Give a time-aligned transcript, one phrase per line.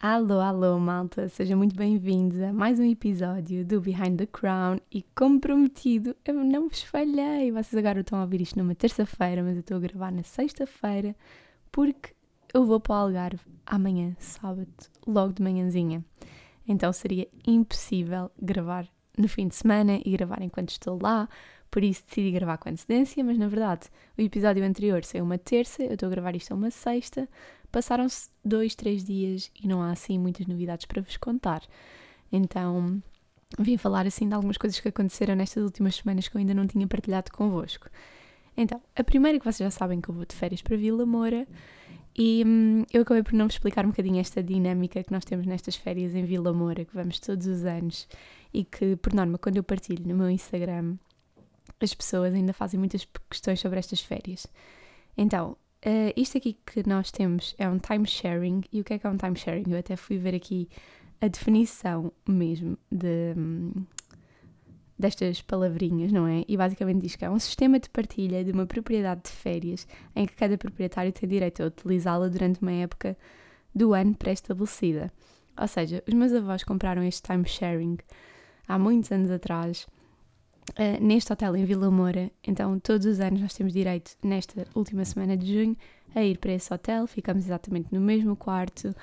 [0.00, 5.04] Alô, alô, malta, sejam muito bem-vindos a mais um episódio do Behind the Crown e,
[5.14, 7.52] como prometido, eu não vos falhei.
[7.52, 11.14] Vocês agora estão a ouvir isto numa terça-feira, mas eu estou a gravar na sexta-feira
[11.70, 12.15] porque
[12.52, 14.68] eu vou para o Algarve amanhã, sábado,
[15.06, 16.04] logo de manhãzinha.
[16.66, 21.28] Então seria impossível gravar no fim de semana e gravar enquanto estou lá,
[21.70, 25.82] por isso decidi gravar com antecedência, mas na verdade o episódio anterior saiu uma terça,
[25.82, 27.28] eu estou a gravar isto a uma sexta,
[27.70, 31.62] passaram-se dois, três dias e não há assim muitas novidades para vos contar.
[32.30, 33.02] Então
[33.58, 36.66] vim falar assim de algumas coisas que aconteceram nestas últimas semanas que eu ainda não
[36.66, 37.88] tinha partilhado convosco.
[38.56, 41.46] Então, a primeira que vocês já sabem que eu vou de férias para Vila Moura
[42.16, 45.44] e hum, eu acabei por não vos explicar um bocadinho esta dinâmica que nós temos
[45.44, 48.08] nestas férias em Vila Moura, que vamos todos os anos
[48.54, 50.96] e que, por norma, quando eu partilho no meu Instagram,
[51.78, 54.46] as pessoas ainda fazem muitas questões sobre estas férias.
[55.14, 58.62] Então, uh, isto aqui que nós temos é um time sharing.
[58.72, 59.64] E o que é que é um time sharing?
[59.68, 60.70] Eu até fui ver aqui
[61.20, 63.72] a definição mesmo de, um,
[64.98, 66.44] destas palavrinhas, não é?
[66.48, 70.26] E basicamente diz que é um sistema de partilha de uma propriedade de férias em
[70.26, 73.16] que cada proprietário tem direito a utilizá-la durante uma época
[73.74, 75.12] do ano pré-estabelecida.
[75.58, 77.98] Ou seja, os meus avós compraram este time sharing
[78.66, 79.86] há muitos anos atrás
[80.70, 82.30] uh, neste hotel em Vila Moura.
[82.42, 85.76] Então, todos os anos nós temos direito, nesta última semana de junho,
[86.14, 87.06] a ir para esse hotel.
[87.06, 88.94] Ficamos exatamente no mesmo quarto,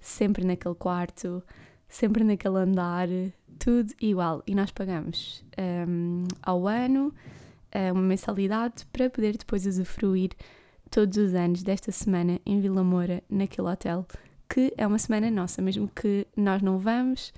[0.00, 1.42] sempre naquele quarto,
[1.92, 3.06] sempre naquele andar,
[3.58, 4.42] tudo igual.
[4.46, 5.44] E nós pagamos
[5.86, 7.14] um, ao ano
[7.74, 10.30] uh, uma mensalidade para poder depois usufruir
[10.90, 14.06] todos os anos desta semana em Vila Moura, naquele hotel,
[14.48, 17.32] que é uma semana nossa, mesmo que nós não vamos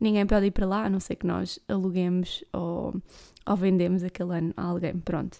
[0.00, 2.92] ninguém pode ir para lá, a não ser que nós aluguemos ou,
[3.46, 5.38] ou vendemos aquele ano a alguém, pronto.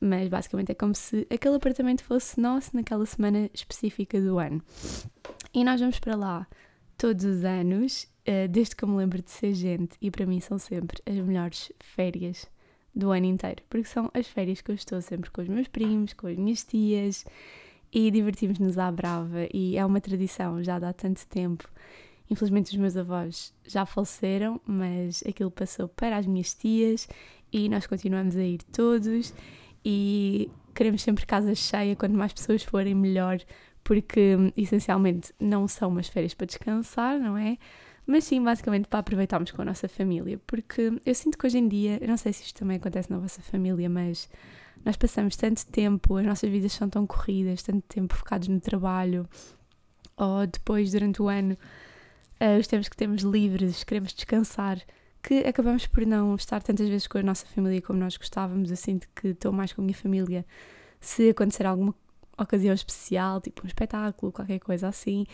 [0.00, 4.62] Mas basicamente é como se aquele apartamento fosse nosso naquela semana específica do ano.
[5.52, 6.46] E nós vamos para lá
[7.00, 10.38] todos os anos, eh, desde que eu me lembro de ser gente, e para mim
[10.40, 12.46] são sempre as melhores férias
[12.94, 16.12] do ano inteiro, porque são as férias que eu estou sempre com os meus primos,
[16.12, 17.24] com as minhas tias
[17.92, 19.48] e divertimos-nos à brava.
[19.52, 21.68] E é uma tradição já há tanto tempo
[22.30, 27.08] Infelizmente os meus avós já faleceram, mas aquilo passou para as minhas tias
[27.52, 29.34] e nós continuamos a ir todos
[29.84, 33.40] e queremos sempre casa cheia, quanto mais pessoas forem melhor,
[33.90, 37.58] porque essencialmente não são umas férias para descansar, não é?
[38.06, 41.66] Mas sim, basicamente para aproveitarmos com a nossa família, porque eu sinto que hoje em
[41.66, 44.30] dia, eu não sei se isto também acontece na vossa família, mas
[44.84, 49.28] nós passamos tanto tempo, as nossas vidas são tão corridas, tanto tempo focados no trabalho,
[50.16, 51.58] ou depois durante o ano
[52.40, 54.80] uh, os tempos que temos livres, queremos descansar,
[55.20, 58.70] que acabamos por não estar tantas vezes com a nossa família como nós gostávamos.
[58.70, 60.46] Eu sinto que estou mais com a minha família
[61.00, 61.92] se acontecer alguma
[62.42, 65.26] ocasião especial, tipo um espetáculo, qualquer coisa assim.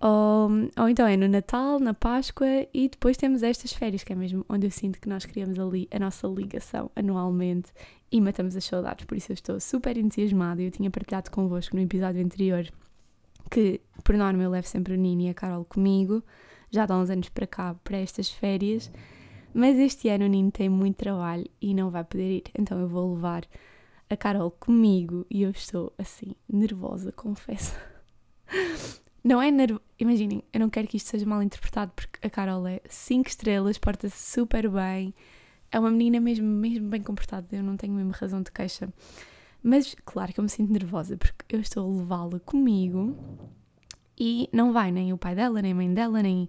[0.00, 0.48] Ou,
[0.78, 4.44] ou então é no Natal, na Páscoa e depois temos estas férias, que é mesmo
[4.48, 7.72] onde eu sinto que nós criamos ali a nossa ligação anualmente
[8.10, 9.04] e matamos as saudades.
[9.06, 10.62] Por isso eu estou super entusiasmada.
[10.62, 12.68] Eu tinha partilhado convosco no episódio anterior
[13.48, 16.22] que por norma eu levo sempre o Nini e a Carol comigo,
[16.70, 18.90] já há uns anos para cá, para estas férias,
[19.54, 22.88] mas este ano o Nino tem muito trabalho e não vai poder ir, então eu
[22.88, 23.44] vou levar
[24.10, 27.74] a Carol comigo e eu estou assim, nervosa, confesso.
[29.22, 32.66] Não é nervosa, imaginem, eu não quero que isto seja mal interpretado porque a Carol
[32.66, 35.14] é 5 estrelas, porta-se super bem,
[35.70, 38.88] é uma menina mesmo, mesmo bem comportada, eu não tenho mesmo razão de queixa.
[39.62, 43.16] Mas claro que eu me sinto nervosa porque eu estou a levá-la comigo
[44.18, 46.48] e não vai nem o pai dela, nem a mãe dela, nem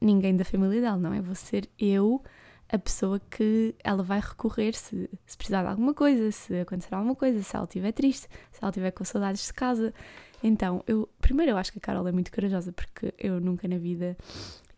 [0.00, 1.20] ninguém da família dela, não é?
[1.20, 2.22] Vou ser eu
[2.68, 7.14] a pessoa que ela vai recorrer se, se precisar de alguma coisa, se acontecer alguma
[7.14, 9.94] coisa, se ela estiver triste, se ela estiver com saudades de casa.
[10.42, 13.78] Então, eu primeiro eu acho que a Carol é muito corajosa porque eu nunca na
[13.78, 14.16] vida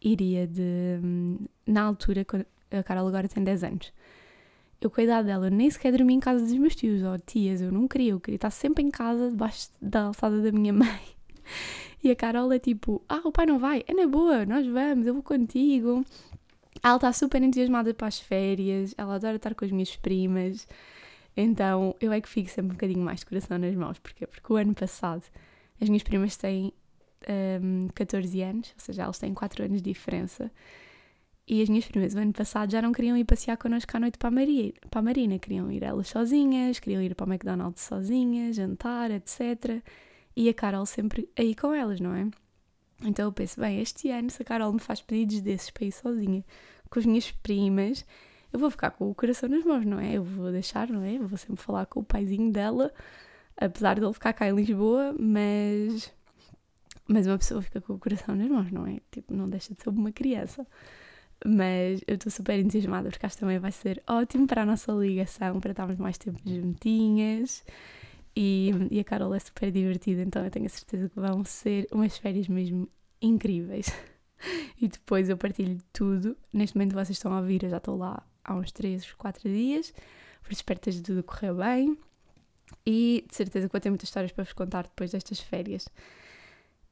[0.00, 2.24] iria de hum, na altura
[2.70, 3.92] a Carol agora tem 10 anos
[4.80, 7.60] eu com a idade dela nem sequer dormi em casa dos meus tios ou tias,
[7.60, 11.00] eu não queria, eu queria estar sempre em casa debaixo da alçada da minha mãe.
[12.02, 15.06] E a Carol é tipo, ah, o pai não vai, é na boa, nós vamos,
[15.06, 16.04] eu vou contigo.
[16.82, 20.66] Ela está super entusiasmada para as férias, ela adora estar com as minhas primas,
[21.36, 24.52] então eu é que fico sempre um bocadinho mais de coração nas mãos, porque Porque
[24.52, 25.22] o ano passado
[25.80, 26.72] as minhas primas têm
[27.62, 30.50] um, 14 anos, ou seja, elas têm 4 anos de diferença,
[31.46, 34.18] e as minhas primas o ano passado já não queriam ir passear connosco à noite
[34.18, 37.82] para a, Maria, para a Marina, queriam ir elas sozinhas, queriam ir para o McDonald's
[37.82, 39.82] sozinhas, jantar, etc.
[40.36, 42.28] E a Carol sempre aí com elas, não é?
[43.04, 45.92] Então eu penso, bem, este ano se a Carol me faz pedidos desses para ir
[45.92, 46.44] sozinha
[46.90, 48.04] com as minhas primas,
[48.52, 50.14] eu vou ficar com o coração nas mãos, não é?
[50.14, 51.16] Eu vou deixar, não é?
[51.16, 52.92] Eu vou sempre falar com o paizinho dela,
[53.56, 56.12] apesar de ele ficar cá em Lisboa, mas
[57.08, 59.00] mas uma pessoa fica com o coração nas mãos, não é?
[59.10, 60.66] Tipo, não deixa de ser uma criança.
[61.44, 64.92] Mas eu estou super entusiasmada porque acho que também vai ser ótimo para a nossa
[64.92, 67.64] ligação, para estarmos mais tempo juntinhas.
[68.40, 71.88] E, e a Carol é super divertida, então eu tenho a certeza que vão ser
[71.90, 72.88] umas férias mesmo
[73.20, 73.88] incríveis.
[74.80, 76.36] e depois eu partilho tudo.
[76.52, 79.90] Neste momento vocês estão a ouvir, eu já estou lá há uns 3, 4 dias,
[80.40, 81.98] por isso espero que tudo a correr bem.
[82.86, 85.88] E de certeza que vou ter muitas histórias para vos contar depois destas férias.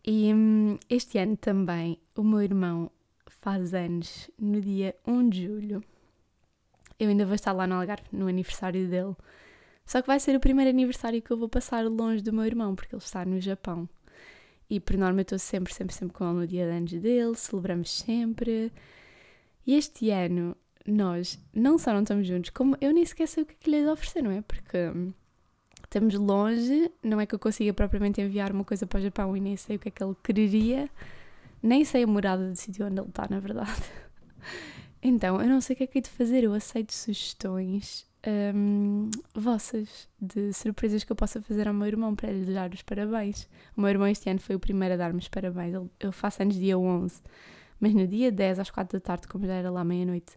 [0.04, 2.90] E hum, este ano também o meu irmão
[3.24, 5.84] faz anos no dia 1 de julho.
[6.98, 9.14] Eu ainda vou estar lá no Algarve no aniversário dele.
[9.86, 12.74] Só que vai ser o primeiro aniversário que eu vou passar longe do meu irmão,
[12.74, 13.88] porque ele está no Japão.
[14.68, 17.34] E por norma eu estou sempre, sempre, sempre com ele no dia de anos dele,
[17.36, 18.72] celebramos sempre.
[19.64, 23.46] E este ano nós não só não estamos juntos, como eu nem sequer sei o
[23.46, 24.40] que é lhe oferecer, não é?
[24.42, 25.12] Porque hum,
[25.84, 29.40] estamos longe, não é que eu consiga propriamente enviar uma coisa para o Japão e
[29.40, 30.90] nem sei o que é que ele quereria,
[31.62, 33.82] nem sei a morada do sítio onde ele está, na verdade.
[35.02, 39.10] Então, eu não sei o que é que hei de fazer, eu aceito sugestões um,
[39.34, 43.48] vossas de surpresas que eu possa fazer ao meu irmão para lhe dar os parabéns.
[43.76, 46.56] O meu irmão este ano foi o primeiro a dar-me os parabéns, eu faço anos
[46.56, 47.22] dia 11,
[47.80, 50.36] mas no dia 10 às 4 da tarde, como já era lá meia-noite,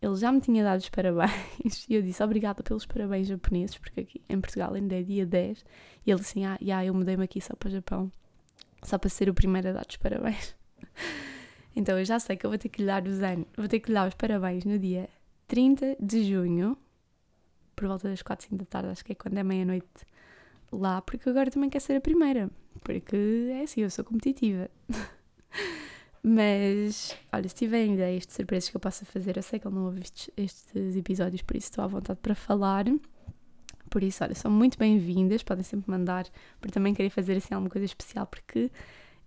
[0.00, 4.00] ele já me tinha dado os parabéns e eu disse obrigada pelos parabéns japoneses, porque
[4.00, 5.64] aqui em Portugal ainda é dia 10.
[6.06, 8.12] E ele assim, ah, yeah, eu mudei-me aqui só para o Japão,
[8.82, 10.54] só para ser o primeiro a dar os parabéns.
[11.74, 13.80] então eu já sei que eu vou ter que lhe dar os anos, vou ter
[13.80, 15.08] que lhe dar os parabéns no dia
[15.48, 16.76] 30 de junho,
[17.74, 19.86] por volta das 4, 5 da tarde, acho que é quando é meia-noite
[20.72, 22.50] lá, porque agora também quer ser a primeira,
[22.80, 23.16] porque
[23.52, 24.70] é assim, eu sou competitiva.
[26.26, 29.74] Mas, olha, se tiverem ideias de surpresas que eu possa fazer, eu sei que ele
[29.74, 32.86] não ouve estes, estes episódios, por isso estou à vontade para falar.
[33.90, 36.26] Por isso, olha, são muito bem-vindas, podem sempre mandar,
[36.62, 38.70] por também querer fazer assim alguma coisa especial, porque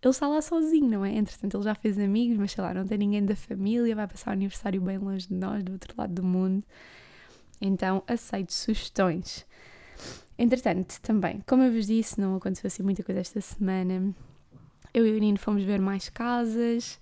[0.02, 1.16] ele está lá sozinho, não é?
[1.16, 4.32] Entretanto, ele já fez amigos, mas sei lá, não tem ninguém da família, vai passar
[4.32, 6.64] o aniversário bem longe de nós, do outro lado do mundo.
[7.60, 9.46] Então, aceito sugestões.
[10.38, 14.14] Entretanto, também, como eu vos disse, não aconteceu assim muita coisa esta semana
[14.98, 17.00] eu e o Nino fomos ver mais casas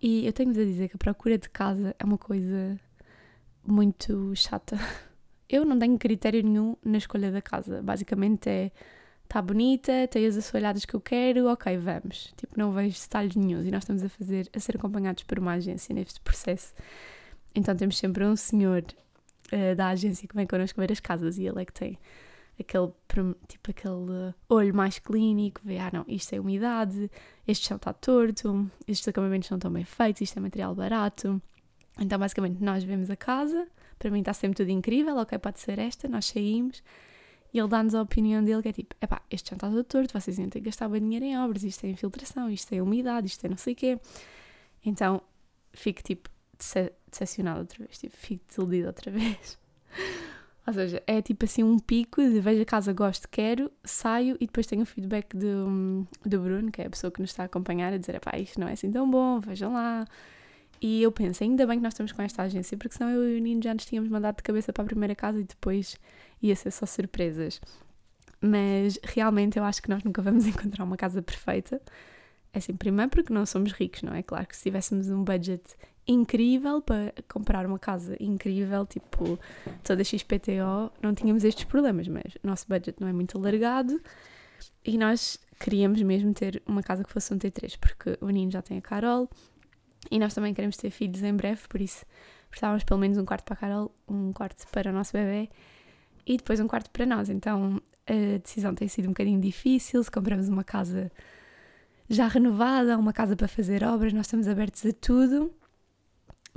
[0.00, 2.80] e eu tenho-vos a dizer que a procura de casa é uma coisa
[3.66, 4.78] muito chata.
[5.48, 7.82] Eu não tenho critério nenhum na escolha da casa.
[7.82, 8.70] Basicamente é
[9.24, 12.32] está bonita, tem as assoalhadas que eu quero, ok, vamos.
[12.36, 15.52] Tipo, não vejo detalhes nenhum e nós estamos a fazer, a ser acompanhados por uma
[15.52, 16.74] agência neste processo.
[17.54, 18.84] Então temos sempre um senhor
[19.52, 21.98] uh, da agência que vem connosco ver as casas e ele é que tem
[22.60, 22.92] aquele,
[23.46, 27.10] tipo, aquele olho mais clínico, vê, ah não, isto é umidade,
[27.46, 31.40] este chão está torto, estes acabamentos não estão bem feitos, isto é material barato.
[32.00, 33.66] Então, basicamente, nós vemos a casa,
[33.98, 36.82] para mim está sempre tudo incrível, ok, pode ser esta, nós saímos,
[37.52, 40.18] e ele dá-nos a opinião dele, que é tipo, epá, este chão está todo torto,
[40.18, 43.28] vocês iam ter que gastar bem dinheiro em obras, isto é infiltração, isto é umidade,
[43.28, 43.98] isto é não sei o quê.
[44.84, 45.22] Então,
[45.72, 46.28] fico, tipo,
[46.58, 49.58] decepcionada outra vez, tipo, fico desiludida outra vez.
[50.68, 54.46] Ou seja, é tipo assim um pico de vejo a casa, gosto, quero, saio e
[54.46, 57.46] depois tenho o feedback do, do Bruno, que é a pessoa que nos está a
[57.46, 60.04] acompanhar, a dizer: pá, isto não é assim tão bom, vejam lá.
[60.80, 63.40] E eu penso, ainda bem que nós estamos com esta agência, porque senão eu e
[63.40, 65.96] o Nino já nos tínhamos mandado de cabeça para a primeira casa e depois
[66.42, 67.60] ia ser só surpresas.
[68.38, 71.80] Mas realmente eu acho que nós nunca vamos encontrar uma casa perfeita.
[72.52, 74.22] É assim, primeiro porque não somos ricos, não é?
[74.22, 75.62] Claro que se tivéssemos um budget
[76.08, 79.38] incrível para comprar uma casa incrível, tipo
[79.84, 84.00] toda XPTO, não tínhamos estes problemas, mas o nosso budget não é muito alargado
[84.84, 88.62] e nós queríamos mesmo ter uma casa que fosse um T3, porque o Nino já
[88.62, 89.28] tem a Carol
[90.10, 92.06] e nós também queremos ter filhos em breve, por isso
[92.48, 95.50] precisávamos pelo menos um quarto para a Carol, um quarto para o nosso bebê
[96.26, 97.28] e depois um quarto para nós.
[97.28, 100.02] Então a decisão tem sido um bocadinho difícil.
[100.02, 101.12] Se compramos uma casa
[102.08, 105.52] já renovada, uma casa para fazer obras, nós estamos abertos a tudo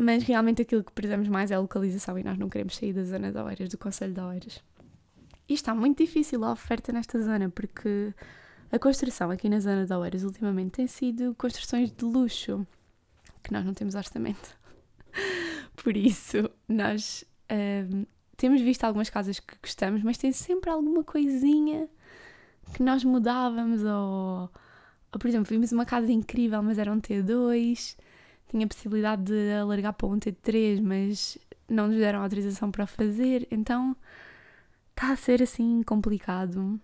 [0.02, 3.04] mas realmente aquilo que precisamos mais é a localização e nós não queremos sair da
[3.04, 4.64] zona de Oeiras, do Conselho de Oeiras.
[5.48, 8.14] E está muito difícil a oferta nesta zona, porque
[8.72, 12.66] a construção aqui na zona de Oeiras ultimamente tem sido construções de luxo,
[13.44, 14.58] que nós não temos orçamento.
[15.76, 18.06] Por isso, nós um,
[18.38, 21.88] temos visto algumas casas que gostamos, mas tem sempre alguma coisinha
[22.74, 24.50] que nós mudávamos, ou,
[25.12, 27.98] ou por exemplo, vimos uma casa incrível, mas era um T2
[28.52, 33.96] tinha possibilidade de alargar para um T3, mas não nos deram autorização para fazer, então
[34.94, 36.80] está a ser assim complicado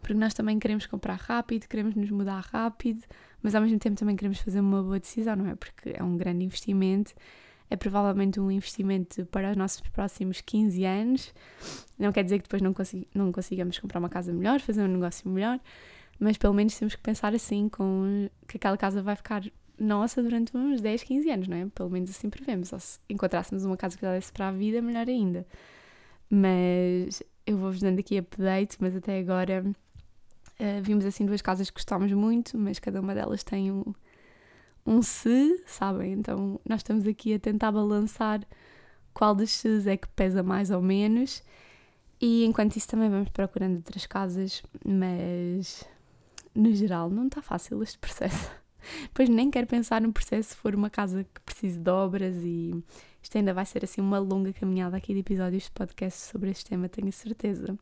[0.00, 3.04] porque nós também queremos comprar rápido, queremos nos mudar rápido,
[3.42, 5.54] mas ao mesmo tempo também queremos fazer uma boa decisão, não é?
[5.54, 7.12] Porque é um grande investimento,
[7.68, 11.34] é provavelmente um investimento para os nossos próximos 15 anos.
[11.98, 12.74] Não quer dizer que depois não,
[13.14, 15.60] não consigamos comprar uma casa melhor, fazer um negócio melhor,
[16.18, 19.42] mas pelo menos temos que pensar assim, com que aquela casa vai ficar
[19.80, 21.66] nossa durante uns 10, 15 anos, não é?
[21.74, 22.72] Pelo menos assim prevemos.
[22.72, 25.46] Ou se encontrássemos uma casa que já desse para a vida, melhor ainda.
[26.28, 31.74] Mas eu vou-vos dando aqui update, mas até agora uh, vimos assim duas casas que
[31.74, 33.84] gostámos muito, mas cada uma delas tem um,
[34.86, 36.12] um se, sabem?
[36.12, 38.46] Então nós estamos aqui a tentar balançar
[39.12, 41.42] qual dos se's é que pesa mais ou menos.
[42.20, 45.84] E enquanto isso também vamos procurando outras casas, mas
[46.54, 48.59] no geral não está fácil este processo.
[49.12, 52.82] Pois nem quero pensar no processo se for uma casa que precise de obras e
[53.22, 56.64] isto ainda vai ser assim uma longa caminhada aqui de episódios de podcast sobre este
[56.66, 57.78] tema, tenho certeza.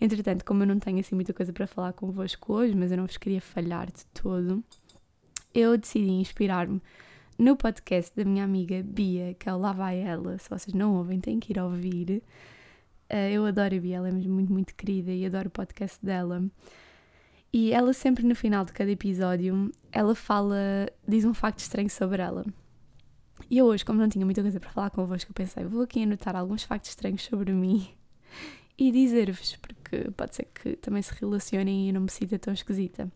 [0.00, 3.06] Entretanto, como eu não tenho assim muita coisa para falar convosco hoje, mas eu não
[3.06, 4.62] vos queria falhar de todo,
[5.54, 6.80] eu decidi inspirar-me
[7.38, 10.38] no podcast da minha amiga Bia, que é o Lá Vai Ela.
[10.38, 12.22] Se vocês não ouvem, têm que ir ouvir.
[13.08, 16.42] Eh, eu adoro a Bia, ela é muito, muito querida e adoro o podcast dela.
[17.54, 22.20] E ela sempre no final de cada episódio, ela fala, diz um facto estranho sobre
[22.20, 22.44] ela.
[23.48, 26.02] E eu hoje, como não tinha muita coisa para falar convosco, eu pensei, vou aqui
[26.02, 27.88] anotar alguns factos estranhos sobre mim
[28.76, 32.52] e dizer-vos, porque pode ser que também se relacionem e eu não me sinta tão
[32.52, 33.08] esquisita.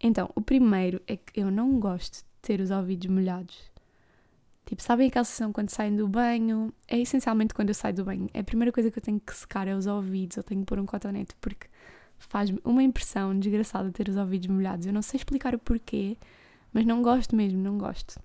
[0.00, 3.56] Então, o primeiro é que eu não gosto de ter os ouvidos molhados.
[4.66, 6.74] Tipo, sabem aquela sensação quando saem do banho?
[6.88, 8.28] É essencialmente quando eu saio do banho.
[8.34, 10.66] É a primeira coisa que eu tenho que secar é os ouvidos, eu tenho que
[10.66, 11.68] pôr um cotonete, porque
[12.28, 14.86] faz-me uma impressão desgraçada ter os ouvidos molhados.
[14.86, 16.16] Eu não sei explicar o porquê,
[16.72, 18.20] mas não gosto mesmo, não gosto.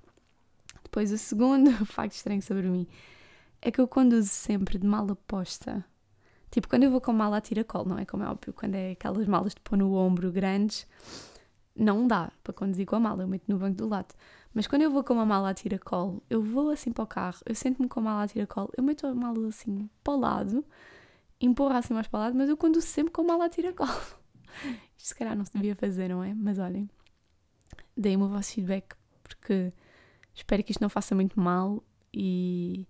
[0.84, 2.88] Depois, o segundo facto estranho sobre mim
[3.62, 5.84] é que eu conduzo sempre de mala posta.
[6.50, 8.92] Tipo, quando eu vou com mala a tiracol, não é como é óbvio, quando é
[8.92, 10.88] aquelas malas de pôr no ombro grandes,
[11.76, 14.16] não dá para conduzir com a mala, eu meto no banco do lado.
[14.54, 17.40] Mas quando eu vou com uma mala a tiracol, eu vou assim para o carro,
[17.46, 20.66] eu sento-me com a mala a tiracol, eu meto a mala assim para o lado
[21.42, 23.88] empurra assim mais para o lado, mas eu conduzo sempre com mala a tiracol.
[24.98, 26.34] Isto se calhar não se devia fazer, não é?
[26.34, 26.90] Mas olhem,
[27.96, 29.72] deem-me o vosso feedback porque
[30.34, 32.88] espero que isto não faça muito mal e,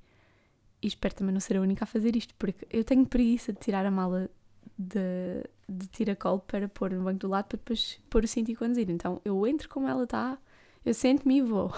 [0.81, 3.59] e, espero também não ser a única a fazer isto, porque eu tenho preguiça de
[3.59, 4.29] tirar a mala
[4.77, 8.55] de, de tiracol para pôr no banco do lado para depois pôr o cinto e
[8.55, 8.89] conduzir.
[8.89, 10.37] Então eu entro como ela está,
[10.85, 11.73] eu sento-me e vou.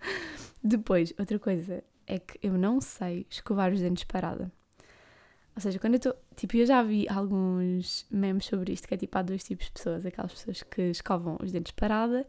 [0.64, 4.50] depois, outra coisa é que eu não sei escovar os dentes parada.
[5.54, 6.14] Ou seja, quando eu estou.
[6.34, 9.72] Tipo, eu já vi alguns memes sobre isto, que é tipo, há dois tipos de
[9.72, 12.26] pessoas: aquelas pessoas que escovam os dentes parada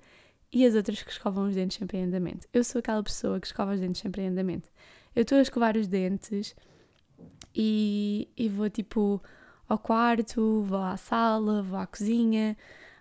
[0.51, 2.47] e as outras que escovam os dentes sempre em andamento.
[2.53, 4.69] Eu sou aquela pessoa que escova os dentes sempre em andamento.
[5.15, 6.55] Eu estou a escovar os dentes
[7.55, 9.21] e, e vou tipo
[9.67, 12.55] ao quarto, vou à sala, vou à cozinha.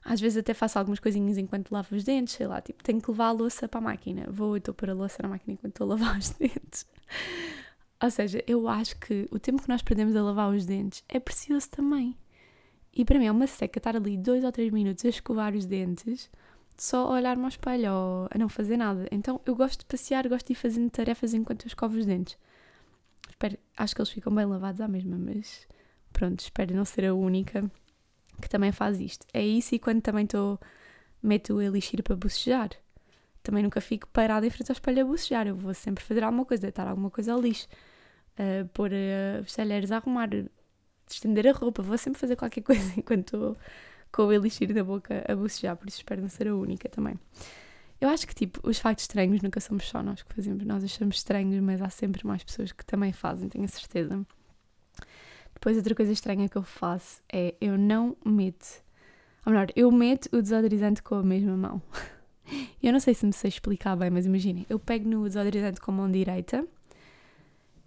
[0.05, 3.11] Às vezes até faço algumas coisinhas enquanto lavo os dentes, sei lá, tipo, tenho que
[3.11, 4.27] levar a louça para a máquina.
[4.31, 6.87] Vou e estou para a louça na máquina enquanto estou a lavar os dentes.
[8.03, 11.21] Ou seja, eu acho que o tempo que nós perdemos a lavar os dentes é
[11.21, 12.17] precioso também.
[12.93, 15.65] E para mim é uma seca estar ali dois ou três minutos a escovar os
[15.65, 16.29] dentes,
[16.77, 19.07] só a olhar-me ao espelho ou a não fazer nada.
[19.13, 22.37] Então eu gosto de passear, gosto de ir fazendo tarefas enquanto eu escovo os dentes.
[23.31, 25.69] Espero, acho que eles ficam bem lavados à mesma, mas
[26.13, 27.71] pronto, espero não ser a única
[28.41, 29.25] que também faz isto.
[29.33, 30.59] É isso e quando também estou,
[31.23, 32.71] meto o elixir para bocejar.
[33.45, 35.47] Também nunca fico parada em frente ao espelho a bocejar.
[35.47, 37.69] Eu vou sempre fazer alguma coisa, deitar alguma coisa ao lixo
[38.39, 40.29] uh, pôr uh, os talheres a arrumar,
[41.09, 43.57] estender a roupa, vou sempre fazer qualquer coisa enquanto estou
[44.11, 47.19] com o elixir da boca a bocejar, por isso espero não ser a única também.
[48.01, 51.17] Eu acho que, tipo, os factos estranhos nunca somos só nós que fazemos, nós achamos
[51.17, 54.27] estranhos, mas há sempre mais pessoas que também fazem, tenho a certeza.
[55.55, 58.83] Depois, outra coisa estranha que eu faço é eu não meto,
[59.47, 61.83] ou melhor, eu meto o desodorizante com a mesma mão.
[62.83, 65.93] Eu não sei se me sei explicar bem, mas imaginem, eu pego no desodorizante com
[65.93, 66.67] a mão direita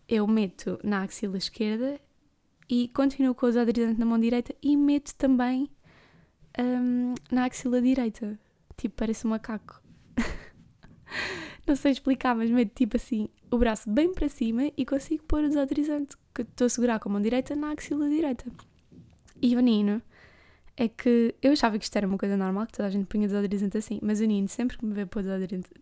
[0.08, 2.00] eu meto na axila esquerda
[2.70, 5.70] e continuo com o desodorizante na mão direita e meto também
[6.60, 8.40] um, na axila direita.
[8.78, 9.82] Tipo, parece um macaco.
[11.66, 15.44] Não sei explicar, mas meto tipo assim o braço bem para cima e consigo pôr
[15.44, 18.46] o desodorizante que estou a segurar com a mão direita na axila direita.
[19.42, 20.02] E o Nino
[20.76, 23.28] é que eu achava que isto era uma coisa normal, que toda a gente punha
[23.28, 25.24] desodorizante assim, mas o Nino, sempre que me vê pôr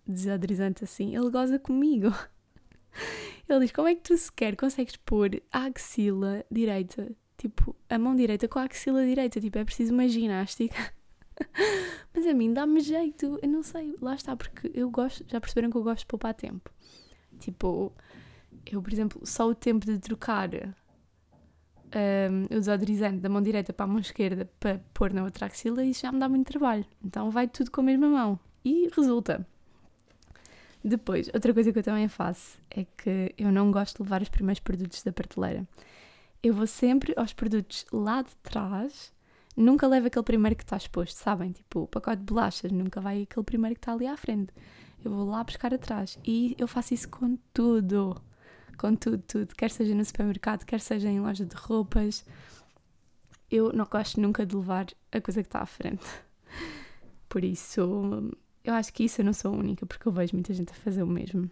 [0.06, 2.14] desodorizante assim, ele goza comigo.
[3.48, 8.16] Ele diz: Como é que tu sequer consegues pôr a axila direita, tipo, a mão
[8.16, 9.40] direita com a axila direita?
[9.40, 10.94] Tipo, é preciso uma ginástica.
[12.14, 15.72] Mas a mim dá-me jeito, eu não sei, lá está, porque eu gosto, já perceberam
[15.72, 16.72] que eu gosto de poupar tempo.
[17.40, 17.92] Tipo,
[18.72, 23.86] eu, por exemplo, só o tempo de trocar um, o desodorizante da mão direita para
[23.86, 26.86] a mão esquerda para pôr na outra axila isso já me dá muito trabalho.
[27.04, 28.40] Então vai tudo com a mesma mão.
[28.64, 29.46] E resulta.
[30.84, 34.28] Depois, outra coisa que eu também faço é que eu não gosto de levar os
[34.28, 35.66] primeiros produtos da prateleira.
[36.42, 39.14] Eu vou sempre aos produtos lá de trás,
[39.56, 41.54] nunca levo aquele primeiro que está exposto, sabem?
[41.54, 44.52] Tipo, o pacote de bolachas, nunca vai aquele primeiro que está ali à frente.
[45.04, 48.22] Eu vou lá buscar atrás e eu faço isso com tudo.
[48.78, 49.56] Com tudo, tudo.
[49.56, 52.26] Quer seja no supermercado, quer seja em loja de roupas.
[53.50, 56.06] Eu não gosto nunca de levar a coisa que está à frente.
[57.30, 58.32] Por isso,
[58.64, 60.76] eu acho que isso eu não sou a única, porque eu vejo muita gente a
[60.76, 61.50] fazer o mesmo.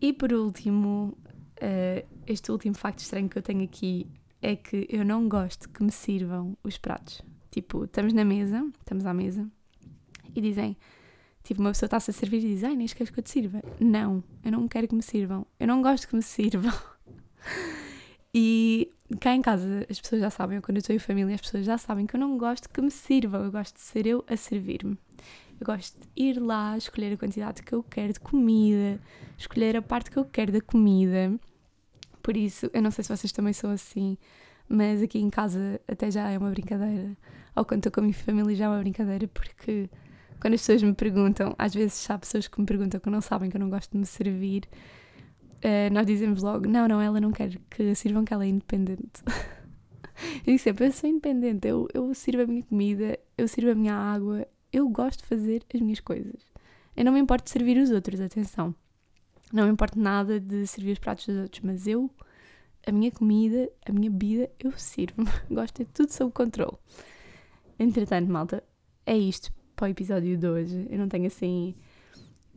[0.00, 1.16] E por último,
[1.56, 4.06] uh, este último facto estranho que eu tenho aqui
[4.42, 7.22] é que eu não gosto que me sirvam os pratos.
[7.50, 9.48] Tipo, estamos na mesa, estamos à mesa,
[10.34, 10.76] e dizem,
[11.42, 13.62] tipo, uma pessoa está-se a servir e diz, ai, nem queres que eu te sirva?
[13.80, 16.74] Não, eu não quero que me sirvam, eu não gosto que me sirvam.
[18.34, 18.90] e
[19.20, 21.78] cá em casa as pessoas já sabem, quando eu estou em família as pessoas já
[21.78, 24.98] sabem que eu não gosto que me sirvam, eu gosto de ser eu a servir-me.
[25.60, 29.00] Eu gosto de ir lá, escolher a quantidade que eu quero de comida,
[29.38, 31.32] escolher a parte que eu quero da comida.
[32.22, 34.16] Por isso, eu não sei se vocês também são assim,
[34.68, 37.16] mas aqui em casa até já é uma brincadeira.
[37.54, 39.88] Ou quando estou com a minha família já é uma brincadeira, porque
[40.40, 43.50] quando as pessoas me perguntam, às vezes há pessoas que me perguntam que não sabem
[43.50, 44.68] que eu não gosto de me servir,
[45.64, 49.22] uh, nós dizemos logo: não, não, ela não quer que sirvam, que ela é independente.
[50.38, 53.74] eu digo sempre: eu sou independente, eu, eu sirvo a minha comida, eu sirvo a
[53.74, 56.42] minha água, eu gosto de fazer as minhas coisas.
[56.96, 58.74] Eu não me importo de servir os outros, atenção.
[59.52, 62.10] Não me importo nada de servir os pratos dos outros, mas eu,
[62.84, 65.30] a minha comida, a minha bebida, eu sirvo-me.
[65.48, 66.76] Gosto de tudo sob controle.
[67.78, 68.64] Entretanto, malta,
[69.06, 70.88] é isto para o episódio de hoje.
[70.90, 71.76] Eu não tenho assim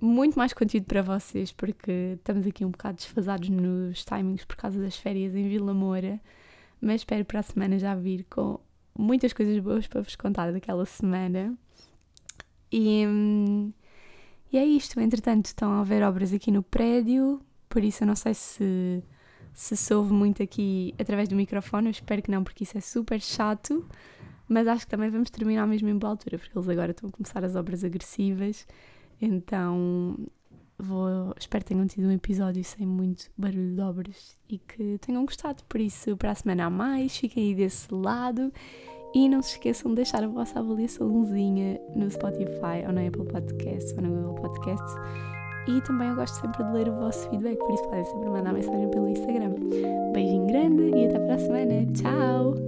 [0.01, 4.79] muito mais conteúdo para vocês porque estamos aqui um bocado desfasados nos timings por causa
[4.79, 6.19] das férias em Vila Moura,
[6.81, 8.59] mas espero para a semana já vir com
[8.97, 11.55] muitas coisas boas para vos contar daquela semana.
[12.71, 13.03] E,
[14.51, 15.00] e é isto.
[15.00, 19.03] Entretanto, estão a haver obras aqui no prédio, por isso eu não sei se,
[19.53, 21.87] se soube muito aqui através do microfone.
[21.87, 23.85] Eu espero que não, porque isso é super chato.
[24.48, 27.11] Mas acho que também vamos terminar mesmo em boa altura, porque eles agora estão a
[27.11, 28.65] começar as obras agressivas.
[29.22, 30.18] Então
[30.77, 35.25] vou, espero que tenham tido um episódio sem muito barulho de obras e que tenham
[35.25, 35.63] gostado.
[35.68, 38.53] Por isso, para a semana a mais, fiquem aí desse lado.
[39.13, 43.93] E não se esqueçam de deixar a vossa avaliaçãozinha no Spotify ou na Apple Podcasts
[43.98, 44.96] ou no Google Podcasts.
[45.67, 48.53] E também eu gosto sempre de ler o vosso feedback, por isso podem sempre mandar
[48.53, 49.53] mensagem pelo Instagram.
[50.13, 51.85] Beijinho grande e até para a semana.
[51.93, 52.67] Tchau!